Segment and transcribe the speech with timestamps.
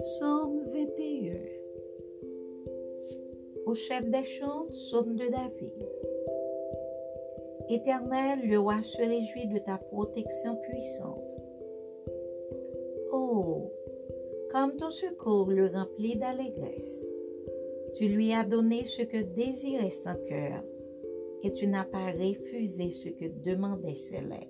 [0.00, 1.34] Psaume 21
[3.66, 5.86] Au chef des chants, psaume de David.
[7.68, 11.36] Éternel, le roi se réjouit de ta protection puissante.
[13.12, 13.70] Oh,
[14.50, 17.04] comme ton secours le remplit d'allégresse.
[17.92, 20.64] Tu lui as donné ce que désirait son cœur,
[21.42, 24.46] et tu n'as pas refusé ce que demandait ses lèvres.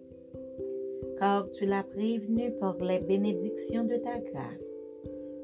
[1.19, 4.80] Car tu l'as prévenu par les bénédictions de ta grâce.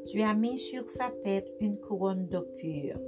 [0.06, 3.00] Tu as mis sur sa tête une couronne d'eau pure.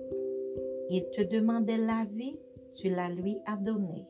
[0.90, 2.36] Il te demandait la vie,
[2.74, 4.06] tu la lui as donnée.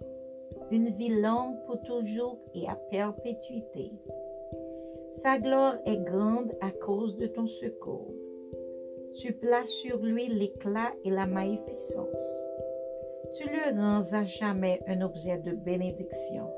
[0.70, 3.93] Une vie longue pour toujours et à perpétuité.
[5.16, 8.15] Sa gloire est grande à cause de ton secours.
[9.20, 12.46] Tu places sur lui l'éclat et la magnificence.
[13.34, 16.48] Tu le rends à jamais un objet de bénédiction.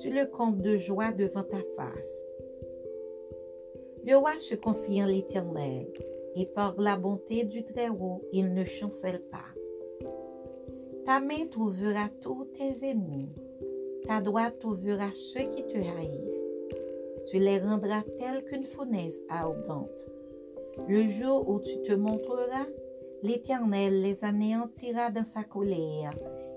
[0.00, 2.33] Tu le comptes de joie devant ta face.
[4.06, 5.86] Le roi se confie en l'Éternel,
[6.36, 10.08] et par la bonté du Très-Haut, il ne chancelle pas.
[11.04, 13.32] Ta main trouvera tous tes ennemis,
[14.06, 16.54] ta droite trouvera ceux qui te haïssent
[17.26, 20.06] tu les rendras tels qu'une fournaise arrogante.
[20.88, 22.66] Le jour où tu te montreras,
[23.22, 26.12] l'Éternel les anéantira dans sa colère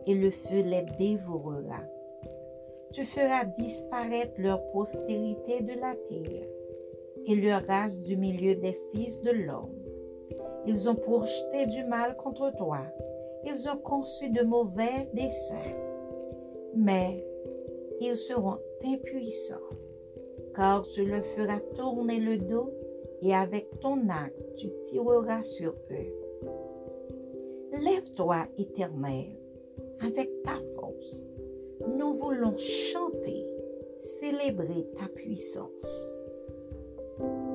[0.05, 1.81] et le feu les dévorera.
[2.94, 6.47] Tu feras disparaître leur postérité de la terre
[7.28, 9.75] et leur race du milieu des fils de l'homme.
[10.66, 12.80] Ils ont projeté du mal contre toi.
[13.45, 15.75] Ils ont conçu de mauvais desseins.
[16.75, 17.23] Mais
[18.02, 19.58] ils seront impuissants
[20.58, 22.73] car tu leur feras tourner le dos
[23.22, 26.14] et avec ton arc tu tireras sur eux.
[27.84, 29.38] Lève-toi, Éternel,
[30.02, 31.28] avec ta force.
[31.88, 33.45] Nous voulons chanter,
[34.19, 35.97] célébrer ta puissance.
[37.19, 37.47] thank you.